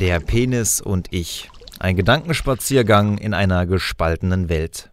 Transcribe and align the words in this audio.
Der 0.00 0.18
Penis 0.18 0.80
und 0.80 1.06
ich. 1.12 1.50
Ein 1.78 1.94
Gedankenspaziergang 1.94 3.16
in 3.16 3.32
einer 3.32 3.64
gespaltenen 3.64 4.48
Welt. 4.48 4.90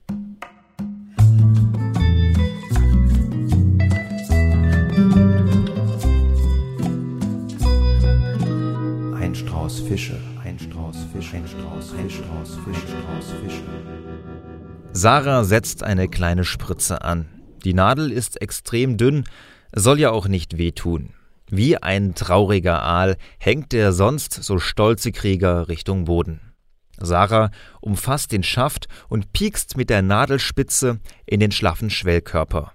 Ein 9.16 9.34
Strauß 9.34 9.80
Fische, 9.80 10.20
ein 10.44 10.60
Strauß 10.60 10.98
Fische, 11.12 11.36
ein 11.36 11.48
Strauß, 11.48 11.94
ein 11.98 12.10
Strauß 12.10 12.60
Fische, 12.64 12.88
Strauß 12.88 13.34
Fische. 13.44 13.64
Sarah 14.94 15.44
setzt 15.44 15.84
eine 15.84 16.10
kleine 16.10 16.44
Spritze 16.44 17.04
an. 17.04 17.28
Die 17.66 17.74
Nadel 17.74 18.12
ist 18.12 18.40
extrem 18.40 18.98
dünn, 18.98 19.24
soll 19.74 20.00
ja 20.00 20.12
auch 20.12 20.28
nicht 20.28 20.60
wehtun. 20.60 21.14
Wie 21.54 21.76
ein 21.76 22.16
trauriger 22.16 22.82
Aal 22.82 23.18
hängt 23.38 23.74
der 23.74 23.92
sonst 23.92 24.32
so 24.42 24.58
stolze 24.58 25.12
Krieger 25.12 25.68
Richtung 25.68 26.06
Boden. 26.06 26.40
Sarah 26.98 27.52
umfasst 27.82 28.32
den 28.32 28.44
Schaft 28.44 28.88
und 29.10 29.34
piekst 29.34 29.76
mit 29.76 29.90
der 29.90 30.02
Nadelspitze 30.02 31.02
in 31.26 31.42
den 31.42 31.52
schlaffen 31.52 31.90
Schwellkörper. 31.90 32.72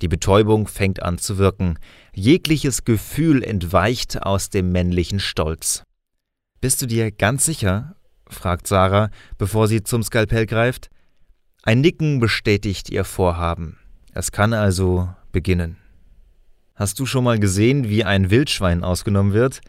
Die 0.00 0.08
Betäubung 0.08 0.66
fängt 0.66 1.02
an 1.02 1.18
zu 1.18 1.36
wirken. 1.36 1.78
Jegliches 2.14 2.86
Gefühl 2.86 3.42
entweicht 3.42 4.22
aus 4.22 4.48
dem 4.48 4.72
männlichen 4.72 5.20
Stolz. 5.20 5.82
Bist 6.62 6.80
du 6.80 6.86
dir 6.86 7.10
ganz 7.12 7.44
sicher? 7.44 7.96
fragt 8.26 8.66
Sarah, 8.66 9.10
bevor 9.36 9.68
sie 9.68 9.82
zum 9.82 10.02
Skalpell 10.02 10.46
greift. 10.46 10.88
Ein 11.64 11.82
Nicken 11.82 12.18
bestätigt 12.18 12.88
ihr 12.88 13.04
Vorhaben. 13.04 13.76
Es 14.14 14.32
kann 14.32 14.54
also 14.54 15.10
beginnen. 15.32 15.76
Hast 16.80 16.98
du 16.98 17.04
schon 17.04 17.24
mal 17.24 17.38
gesehen, 17.38 17.90
wie 17.90 18.04
ein 18.04 18.30
Wildschwein 18.30 18.82
ausgenommen 18.84 19.34
wird? 19.34 19.60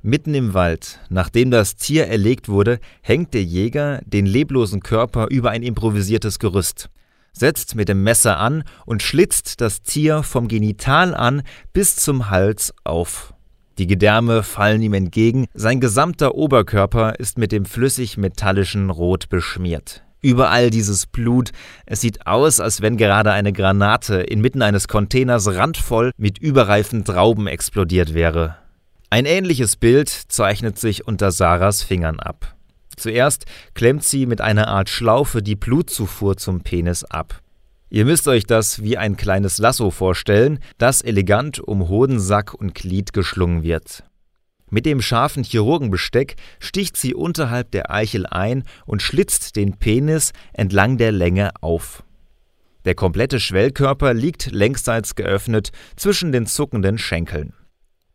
Mitten 0.00 0.32
im 0.32 0.54
Wald, 0.54 0.98
nachdem 1.10 1.50
das 1.50 1.76
Tier 1.76 2.06
erlegt 2.06 2.48
wurde, 2.48 2.80
hängt 3.02 3.34
der 3.34 3.42
Jäger 3.42 4.00
den 4.06 4.24
leblosen 4.24 4.80
Körper 4.80 5.26
über 5.28 5.50
ein 5.50 5.62
improvisiertes 5.62 6.38
Gerüst, 6.38 6.88
setzt 7.34 7.74
mit 7.74 7.90
dem 7.90 8.02
Messer 8.02 8.38
an 8.38 8.64
und 8.86 9.02
schlitzt 9.02 9.60
das 9.60 9.82
Tier 9.82 10.22
vom 10.22 10.48
Genital 10.48 11.14
an 11.14 11.42
bis 11.74 11.96
zum 11.96 12.30
Hals 12.30 12.72
auf. 12.82 13.34
Die 13.76 13.86
Gedärme 13.86 14.42
fallen 14.42 14.80
ihm 14.80 14.94
entgegen, 14.94 15.48
sein 15.52 15.80
gesamter 15.80 16.34
Oberkörper 16.34 17.20
ist 17.20 17.36
mit 17.36 17.52
dem 17.52 17.66
flüssig-metallischen 17.66 18.88
Rot 18.88 19.28
beschmiert. 19.28 20.02
Überall 20.20 20.70
dieses 20.70 21.06
Blut. 21.06 21.50
Es 21.86 22.00
sieht 22.00 22.26
aus, 22.26 22.58
als 22.60 22.82
wenn 22.82 22.96
gerade 22.96 23.32
eine 23.32 23.52
Granate 23.52 24.16
inmitten 24.16 24.62
eines 24.62 24.88
Containers 24.88 25.54
randvoll 25.54 26.10
mit 26.16 26.38
überreifen 26.38 27.04
Trauben 27.04 27.46
explodiert 27.46 28.14
wäre. 28.14 28.56
Ein 29.10 29.26
ähnliches 29.26 29.76
Bild 29.76 30.08
zeichnet 30.08 30.78
sich 30.78 31.06
unter 31.06 31.30
Sarahs 31.30 31.82
Fingern 31.82 32.20
ab. 32.20 32.56
Zuerst 32.96 33.44
klemmt 33.74 34.02
sie 34.02 34.26
mit 34.26 34.40
einer 34.40 34.68
Art 34.68 34.88
Schlaufe 34.88 35.40
die 35.40 35.56
Blutzufuhr 35.56 36.36
zum 36.36 36.62
Penis 36.62 37.04
ab. 37.04 37.40
Ihr 37.90 38.04
müsst 38.04 38.28
euch 38.28 38.44
das 38.44 38.82
wie 38.82 38.98
ein 38.98 39.16
kleines 39.16 39.58
Lasso 39.58 39.90
vorstellen, 39.90 40.58
das 40.76 41.00
elegant 41.00 41.58
um 41.58 41.88
Hodensack 41.88 42.52
und 42.52 42.74
Glied 42.74 43.12
geschlungen 43.12 43.62
wird. 43.62 44.04
Mit 44.70 44.86
dem 44.86 45.00
scharfen 45.00 45.44
Chirurgenbesteck 45.44 46.36
sticht 46.60 46.96
sie 46.96 47.14
unterhalb 47.14 47.70
der 47.70 47.90
Eichel 47.90 48.26
ein 48.26 48.64
und 48.86 49.02
schlitzt 49.02 49.56
den 49.56 49.78
Penis 49.78 50.32
entlang 50.52 50.98
der 50.98 51.12
Länge 51.12 51.50
auf. 51.60 52.02
Der 52.84 52.94
komplette 52.94 53.40
Schwellkörper 53.40 54.14
liegt 54.14 54.50
längsseits 54.50 55.14
geöffnet 55.14 55.72
zwischen 55.96 56.32
den 56.32 56.46
zuckenden 56.46 56.98
Schenkeln. 56.98 57.52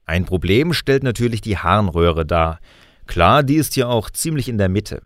Ein 0.05 0.25
Problem 0.25 0.73
stellt 0.73 1.03
natürlich 1.03 1.41
die 1.41 1.57
Harnröhre 1.57 2.25
dar. 2.25 2.59
Klar, 3.05 3.43
die 3.43 3.55
ist 3.55 3.75
ja 3.75 3.88
auch 3.88 4.09
ziemlich 4.09 4.49
in 4.49 4.57
der 4.57 4.69
Mitte. 4.69 5.01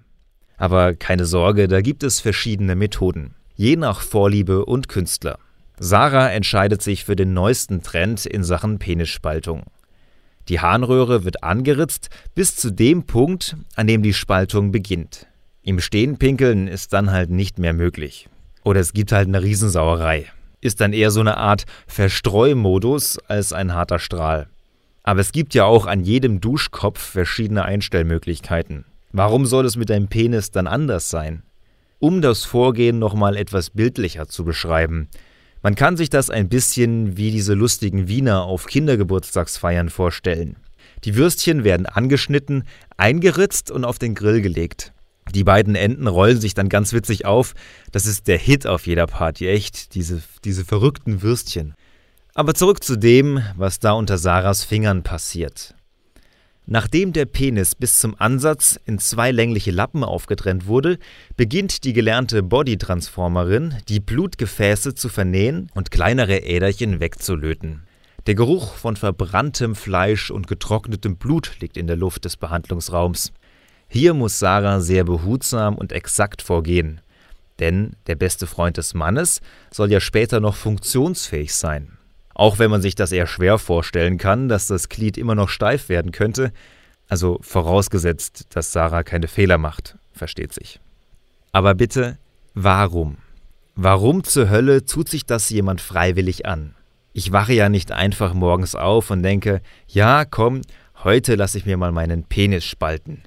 Aber 0.58 0.96
keine 0.96 1.26
Sorge, 1.26 1.68
da 1.68 1.82
gibt 1.82 2.04
es 2.04 2.20
verschiedene 2.20 2.76
Methoden, 2.76 3.36
je 3.56 3.76
nach 3.76 4.02
Vorliebe 4.02 4.66
und 4.66 4.88
Künstler. 4.88 5.38
Sarah 5.80 6.32
entscheidet 6.32 6.82
sich 6.82 7.06
für 7.06 7.16
den 7.16 7.34
neuesten 7.34 7.84
Trend 7.84 8.26
in 8.26 8.44
Sachen 8.44 8.80
Penisspaltung. 8.80 9.64
Die 10.50 10.60
Harnröhre 10.60 11.26
wird 11.26 11.44
angeritzt 11.44 12.10
bis 12.34 12.56
zu 12.56 12.72
dem 12.72 13.04
Punkt, 13.04 13.58
an 13.76 13.88
dem 13.88 14.02
die 14.02 14.14
Spaltung 14.14 14.72
beginnt. 14.72 15.28
Im 15.62 15.80
Stehen 15.80 16.18
pinkeln 16.18 16.68
ist 16.68 16.94
dann 16.94 17.12
halt 17.12 17.30
nicht 17.30 17.60
mehr 17.60 17.74
möglich. 17.74 18.30
Oder 18.64 18.80
es 18.80 18.94
gibt 18.94 19.12
halt 19.12 19.28
eine 19.28 19.44
Riesensauerei. 19.44 20.26
Ist 20.62 20.80
dann 20.80 20.94
eher 20.94 21.12
so 21.12 21.20
eine 21.20 21.38
Art 21.38 21.66
Verstreumodus 21.88 23.20
als 23.28 23.52
ein 23.52 23.74
harter 23.74 24.00
Strahl. 24.00 24.48
Aber 25.04 25.20
es 25.20 25.32
gibt 25.32 25.54
ja 25.54 25.66
auch 25.66 25.86
an 25.86 26.02
jedem 26.02 26.42
Duschkopf 26.42 27.00
verschiedene 27.00 27.64
Einstellmöglichkeiten. 27.64 28.86
Warum 29.12 29.46
soll 29.46 29.66
es 29.66 29.76
mit 29.76 29.90
deinem 29.90 30.08
Penis 30.08 30.52
dann 30.52 30.68
anders 30.68 31.10
sein? 31.10 31.44
Um 32.00 32.22
das 32.22 32.44
Vorgehen 32.44 33.00
nochmal 33.00 33.36
etwas 33.36 33.70
bildlicher 33.72 34.28
zu 34.28 34.44
beschreiben. 34.46 35.10
Man 35.62 35.76
kann 35.76 35.98
sich 35.98 36.10
das 36.10 36.30
ein 36.30 36.50
bisschen 36.50 37.18
wie 37.18 37.32
diese 37.32 37.54
lustigen 37.54 38.08
Wiener 38.08 38.44
auf 38.44 38.68
Kindergeburtstagsfeiern 38.68 39.90
vorstellen. 39.90 40.58
Die 41.04 41.16
Würstchen 41.16 41.64
werden 41.64 41.86
angeschnitten, 41.86 42.64
eingeritzt 42.96 43.72
und 43.72 43.86
auf 43.86 44.00
den 44.00 44.16
Grill 44.16 44.42
gelegt. 44.42 44.94
Die 45.34 45.44
beiden 45.44 45.76
Enden 45.76 46.08
rollen 46.08 46.40
sich 46.40 46.54
dann 46.54 46.70
ganz 46.70 46.94
witzig 46.94 47.26
auf. 47.26 47.54
Das 47.92 48.06
ist 48.06 48.28
der 48.28 48.38
Hit 48.38 48.66
auf 48.66 48.88
jeder 48.88 49.08
Party, 49.08 49.48
echt, 49.48 49.94
diese, 49.94 50.22
diese 50.44 50.64
verrückten 50.64 51.22
Würstchen. 51.22 51.76
Aber 52.34 52.54
zurück 52.54 52.84
zu 52.84 52.96
dem, 52.96 53.42
was 53.56 53.80
da 53.80 53.94
unter 53.94 54.18
Sarahs 54.18 54.64
Fingern 54.64 55.04
passiert. 55.04 55.76
Nachdem 56.70 57.14
der 57.14 57.24
Penis 57.24 57.76
bis 57.76 57.98
zum 57.98 58.14
Ansatz 58.20 58.78
in 58.84 59.00
zwei 59.00 59.32
längliche 59.32 59.72
Lappen 59.72 60.04
aufgetrennt 60.04 60.68
wurde, 60.68 61.00
beginnt 61.38 61.86
die 61.86 61.94
gelernte 61.94 62.44
Bodytransformerin, 62.44 63.76
die 63.88 64.02
Blutgefäße 64.02 64.94
zu 64.94 65.08
vernähen 65.08 65.72
und 65.76 65.92
kleinere 65.92 66.40
Äderchen 66.40 67.00
wegzulöten. 67.00 67.84
Der 68.26 68.36
Geruch 68.36 68.74
von 68.74 68.98
verbranntem 68.98 69.76
Fleisch 69.76 70.30
und 70.30 70.48
getrocknetem 70.48 71.16
Blut 71.16 71.54
liegt 71.62 71.78
in 71.78 71.88
der 71.88 71.96
Luft 71.96 72.26
des 72.26 72.36
Behandlungsraums. 72.36 73.32
Hier 73.88 74.14
muss 74.14 74.38
Sarah 74.38 74.82
sehr 74.82 75.06
behutsam 75.06 75.76
und 75.76 75.94
exakt 75.94 76.42
vorgehen. 76.42 77.00
Denn 77.60 77.96
der 78.08 78.16
beste 78.16 78.46
Freund 78.46 78.76
des 78.76 78.94
Mannes 78.94 79.40
soll 79.72 79.90
ja 79.90 80.02
später 80.02 80.42
noch 80.42 80.56
funktionsfähig 80.56 81.56
sein. 81.56 81.97
Auch 82.38 82.60
wenn 82.60 82.70
man 82.70 82.84
sich 82.84 82.94
das 82.94 83.12
eher 83.12 83.26
schwer 83.26 83.58
vorstellen 83.58 84.20
kann, 84.20 84.48
dass 84.48 84.68
das 84.68 84.90
Glied 84.90 85.18
immer 85.18 85.34
noch 85.34 85.50
steif 85.50 85.90
werden 85.90 86.12
könnte. 86.12 86.52
Also 87.08 87.40
vorausgesetzt, 87.42 88.46
dass 88.52 88.72
Sarah 88.72 89.02
keine 89.02 89.28
Fehler 89.28 89.58
macht, 89.58 89.98
versteht 90.14 90.54
sich. 90.54 90.80
Aber 91.52 91.74
bitte, 91.74 92.20
warum? 92.54 93.18
Warum 93.74 94.24
zur 94.24 94.52
Hölle 94.52 94.86
tut 94.86 95.10
sich 95.10 95.26
das 95.26 95.50
jemand 95.50 95.82
freiwillig 95.82 96.46
an? 96.46 96.76
Ich 97.12 97.32
wache 97.32 97.54
ja 97.54 97.70
nicht 97.70 97.92
einfach 97.92 98.36
morgens 98.36 98.76
auf 98.76 99.10
und 99.10 99.24
denke, 99.24 99.60
ja, 99.88 100.24
komm, 100.24 100.62
heute 101.04 101.34
lasse 101.34 101.58
ich 101.58 101.66
mir 101.66 101.78
mal 101.78 101.92
meinen 101.92 102.24
Penis 102.24 102.66
spalten. 102.66 103.24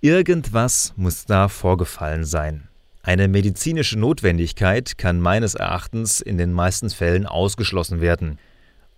Irgendwas 0.00 0.94
muss 0.96 1.26
da 1.26 1.48
vorgefallen 1.48 2.24
sein. 2.24 2.68
Eine 3.06 3.28
medizinische 3.28 3.96
Notwendigkeit 3.96 4.98
kann 4.98 5.20
meines 5.20 5.54
Erachtens 5.54 6.20
in 6.20 6.38
den 6.38 6.52
meisten 6.52 6.90
Fällen 6.90 7.24
ausgeschlossen 7.24 8.00
werden. 8.00 8.40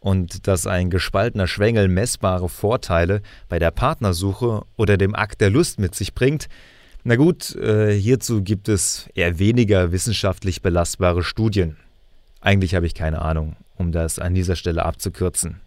Und 0.01 0.47
dass 0.47 0.67
ein 0.67 0.89
gespaltener 0.89 1.47
Schwengel 1.47 1.89
messbare 1.89 2.49
Vorteile 2.49 3.21
bei 3.51 3.59
der 3.59 3.71
Partnersuche 3.71 4.63
oder 4.79 4.97
dem 4.97 5.15
Akt 5.15 5.43
der 5.43 5.51
Lust 5.51 5.79
mit 5.79 5.95
sich 5.95 6.15
bringt, 6.15 6.49
na 7.05 7.17
gut, 7.17 7.55
äh, 7.57 7.93
hierzu 7.93 8.43
gibt 8.43 8.71
es 8.71 9.11
eher 9.15 9.39
weniger 9.39 9.93
wissenschaftlich 9.93 10.63
belastbare 10.63 11.23
Studien. 11.23 11.77
Eigentlich 12.41 12.75
habe 12.75 12.87
ich 12.87 12.95
keine 12.95 13.21
Ahnung, 13.21 13.57
um 13.77 13.93
das 13.93 14.19
an 14.19 14.35
dieser 14.35 14.57
Stelle 14.57 14.87
abzukürzen. 14.87 15.61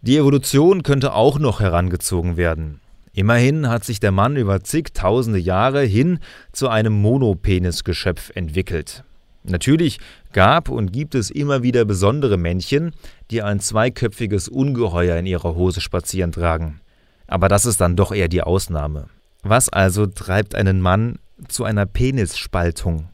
Die 0.00 0.16
Evolution 0.16 0.82
könnte 0.82 1.12
auch 1.12 1.38
noch 1.38 1.60
herangezogen 1.60 2.38
werden. 2.38 2.80
Immerhin 3.14 3.68
hat 3.68 3.84
sich 3.84 4.00
der 4.00 4.10
Mann 4.10 4.36
über 4.36 4.62
zigtausende 4.64 5.38
Jahre 5.38 5.82
hin 5.82 6.18
zu 6.50 6.68
einem 6.68 6.92
Monopenisgeschöpf 7.00 8.32
entwickelt. 8.34 9.04
Natürlich 9.44 10.00
gab 10.32 10.68
und 10.68 10.92
gibt 10.92 11.14
es 11.14 11.30
immer 11.30 11.62
wieder 11.62 11.84
besondere 11.84 12.36
Männchen, 12.36 12.92
die 13.30 13.42
ein 13.42 13.60
zweiköpfiges 13.60 14.48
Ungeheuer 14.48 15.16
in 15.16 15.26
ihrer 15.26 15.54
Hose 15.54 15.80
spazieren 15.80 16.32
tragen. 16.32 16.80
Aber 17.28 17.48
das 17.48 17.66
ist 17.66 17.80
dann 17.80 17.94
doch 17.94 18.10
eher 18.10 18.28
die 18.28 18.42
Ausnahme. 18.42 19.06
Was 19.42 19.68
also 19.68 20.06
treibt 20.06 20.56
einen 20.56 20.80
Mann 20.80 21.18
zu 21.46 21.64
einer 21.64 21.86
Penisspaltung? 21.86 23.08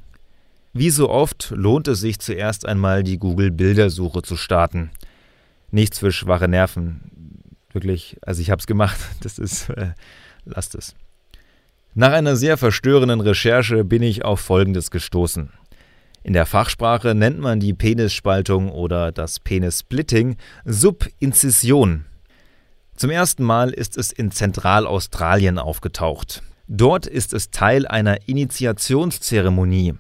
Wie 0.73 0.91
so 0.91 1.11
oft 1.11 1.53
lohnt 1.55 1.89
es 1.89 2.01
sich 2.01 2.21
zuerst 2.21 2.65
einmal 2.65 3.03
die 3.03 3.19
Google-Bildersuche 3.19 4.23
zu 4.23 4.37
starten. 4.37 4.93
Nichts 5.73 5.99
für 5.99 6.13
schwache 6.13 6.49
Nerven 6.49 7.11
wirklich, 7.75 8.17
also 8.23 8.41
ich 8.41 8.51
habe 8.51 8.61
es 8.61 8.67
gemacht, 8.67 8.99
das 9.23 9.39
ist, 9.39 9.71
äh, 9.71 9.93
lasst 10.45 10.75
es. 10.75 10.95
Nach 11.95 12.13
einer 12.13 12.37
sehr 12.37 12.57
verstörenden 12.57 13.21
Recherche 13.21 13.85
bin 13.85 14.03
ich 14.03 14.25
auf 14.25 14.41
Folgendes 14.41 14.91
gestoßen. 14.91 15.51
In 16.23 16.35
der 16.35 16.47
Fachsprache 16.47 17.15
nennt 17.15 17.41
man 17.41 17.61
die 17.61 17.73
Penisspaltung 17.73 18.71
oder 18.71 19.11
das 19.11 19.41
Penissplitting 19.41 20.37
Subinzision. 20.65 22.05
Zum 22.95 23.11
ersten 23.11 23.43
Mal 23.43 23.71
ist 23.71 23.97
es 23.97 24.13
in 24.13 24.31
Zentralaustralien 24.31 25.59
aufgetaucht. 25.59 26.43
Dort 26.69 27.07
ist 27.07 27.33
es 27.33 27.51
Teil 27.51 27.87
einer 27.87 28.29
Initiationszeremonie. 28.29 29.95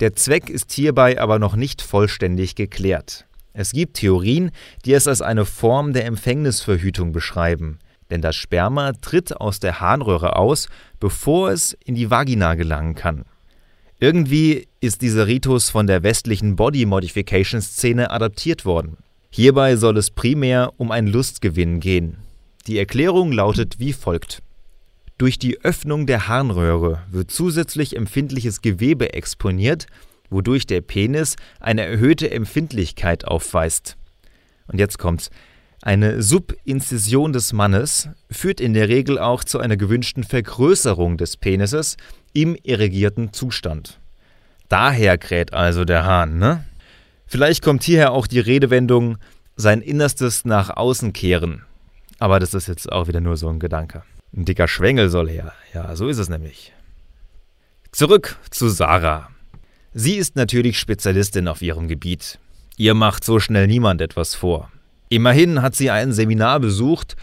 Der 0.00 0.14
Zweck 0.14 0.48
ist 0.48 0.72
hierbei 0.72 1.20
aber 1.20 1.38
noch 1.38 1.56
nicht 1.56 1.82
vollständig 1.82 2.54
geklärt. 2.54 3.26
Es 3.56 3.70
gibt 3.70 3.98
Theorien, 3.98 4.50
die 4.84 4.92
es 4.92 5.06
als 5.06 5.22
eine 5.22 5.44
Form 5.44 5.92
der 5.92 6.06
Empfängnisverhütung 6.06 7.12
beschreiben, 7.12 7.78
denn 8.10 8.20
das 8.20 8.34
Sperma 8.34 8.92
tritt 8.92 9.40
aus 9.40 9.60
der 9.60 9.80
Harnröhre 9.80 10.34
aus, 10.34 10.68
bevor 10.98 11.52
es 11.52 11.76
in 11.84 11.94
die 11.94 12.10
Vagina 12.10 12.56
gelangen 12.56 12.96
kann. 12.96 13.24
Irgendwie 14.00 14.66
ist 14.80 15.02
dieser 15.02 15.28
Ritus 15.28 15.70
von 15.70 15.86
der 15.86 16.02
westlichen 16.02 16.56
Body 16.56 16.84
Modification 16.84 17.62
Szene 17.62 18.10
adaptiert 18.10 18.64
worden. 18.64 18.96
Hierbei 19.30 19.76
soll 19.76 19.96
es 19.98 20.10
primär 20.10 20.72
um 20.76 20.90
ein 20.90 21.06
Lustgewinn 21.06 21.78
gehen. 21.78 22.18
Die 22.66 22.78
Erklärung 22.78 23.30
lautet 23.30 23.78
wie 23.78 23.92
folgt. 23.92 24.42
Durch 25.16 25.38
die 25.38 25.60
Öffnung 25.60 26.06
der 26.06 26.26
Harnröhre 26.26 27.02
wird 27.08 27.30
zusätzlich 27.30 27.96
empfindliches 27.96 28.62
Gewebe 28.62 29.12
exponiert, 29.12 29.86
wodurch 30.30 30.66
der 30.66 30.80
Penis 30.80 31.36
eine 31.60 31.82
erhöhte 31.82 32.30
Empfindlichkeit 32.30 33.26
aufweist. 33.26 33.96
Und 34.66 34.78
jetzt 34.78 34.98
kommt's. 34.98 35.30
Eine 35.82 36.22
Subinzision 36.22 37.34
des 37.34 37.52
Mannes 37.52 38.08
führt 38.30 38.60
in 38.60 38.72
der 38.72 38.88
Regel 38.88 39.18
auch 39.18 39.44
zu 39.44 39.58
einer 39.58 39.76
gewünschten 39.76 40.24
Vergrößerung 40.24 41.18
des 41.18 41.36
Penises 41.36 41.98
im 42.32 42.56
irrigierten 42.62 43.34
Zustand. 43.34 44.00
Daher 44.70 45.18
kräht 45.18 45.52
also 45.52 45.84
der 45.84 46.04
Hahn, 46.04 46.38
ne? 46.38 46.64
Vielleicht 47.26 47.62
kommt 47.62 47.82
hierher 47.82 48.12
auch 48.12 48.26
die 48.26 48.40
Redewendung 48.40 49.18
sein 49.56 49.82
Innerstes 49.82 50.44
nach 50.44 50.70
außen 50.70 51.12
kehren. 51.12 51.62
Aber 52.18 52.40
das 52.40 52.54
ist 52.54 52.68
jetzt 52.68 52.90
auch 52.90 53.08
wieder 53.08 53.20
nur 53.20 53.36
so 53.36 53.48
ein 53.48 53.58
Gedanke. 53.58 54.02
Ein 54.34 54.44
dicker 54.44 54.68
Schwengel 54.68 55.10
soll 55.10 55.28
her. 55.28 55.52
Ja, 55.74 55.94
so 55.96 56.08
ist 56.08 56.18
es 56.18 56.28
nämlich. 56.28 56.72
Zurück 57.92 58.36
zu 58.50 58.68
Sarah. 58.68 59.28
Sie 59.96 60.16
ist 60.16 60.34
natürlich 60.34 60.80
Spezialistin 60.80 61.46
auf 61.46 61.62
ihrem 61.62 61.86
Gebiet. 61.86 62.40
Ihr 62.76 62.94
macht 62.94 63.22
so 63.22 63.38
schnell 63.38 63.68
niemand 63.68 64.00
etwas 64.00 64.34
vor. 64.34 64.72
Immerhin 65.08 65.62
hat 65.62 65.76
sie 65.76 65.88
ein 65.88 66.12
Seminar 66.12 66.58
besucht, 66.58 67.14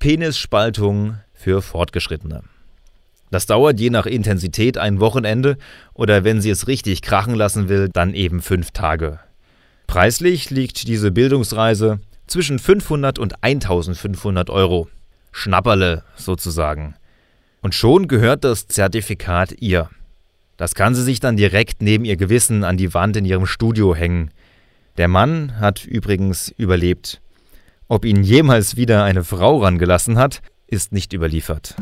Penisspaltung 0.00 1.18
für 1.32 1.62
Fortgeschrittene. 1.62 2.42
Das 3.30 3.46
dauert 3.46 3.78
je 3.78 3.90
nach 3.90 4.06
Intensität 4.06 4.76
ein 4.76 4.98
Wochenende 4.98 5.56
oder 5.94 6.24
wenn 6.24 6.40
sie 6.40 6.50
es 6.50 6.66
richtig 6.66 7.00
krachen 7.00 7.36
lassen 7.36 7.68
will, 7.68 7.88
dann 7.92 8.12
eben 8.12 8.42
fünf 8.42 8.72
Tage. 8.72 9.20
Preislich 9.86 10.50
liegt 10.50 10.88
diese 10.88 11.12
Bildungsreise 11.12 12.00
zwischen 12.26 12.58
500 12.58 13.20
und 13.20 13.44
1500 13.44 14.50
Euro. 14.50 14.88
Schnapperle 15.30 16.02
sozusagen. 16.16 16.96
Und 17.62 17.74
schon 17.76 18.08
gehört 18.08 18.42
das 18.42 18.66
Zertifikat 18.66 19.52
ihr. 19.60 19.90
Das 20.56 20.74
kann 20.74 20.94
sie 20.94 21.02
sich 21.02 21.20
dann 21.20 21.36
direkt 21.36 21.82
neben 21.82 22.04
ihr 22.04 22.16
Gewissen 22.16 22.64
an 22.64 22.76
die 22.76 22.94
Wand 22.94 23.16
in 23.16 23.26
ihrem 23.26 23.46
Studio 23.46 23.94
hängen. 23.94 24.30
Der 24.96 25.08
Mann 25.08 25.60
hat 25.60 25.84
übrigens 25.84 26.48
überlebt. 26.56 27.20
Ob 27.88 28.04
ihn 28.04 28.22
jemals 28.22 28.76
wieder 28.76 29.04
eine 29.04 29.22
Frau 29.22 29.58
rangelassen 29.58 30.16
hat, 30.16 30.40
ist 30.66 30.92
nicht 30.92 31.12
überliefert. 31.12 31.76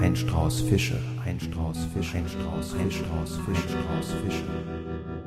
Ein 0.00 0.16
Strauß 0.16 0.62
Fische, 0.62 0.98
ein 1.26 1.38
Strauß 1.38 1.78
Fische, 1.94 2.16
ein 2.16 2.26
Strauß, 2.26 2.74
ein 2.80 2.90
Strauß 2.90 3.38
Fische, 3.46 3.76
ein 3.76 4.02
Strauß 4.02 4.14
Fische. 4.24 5.17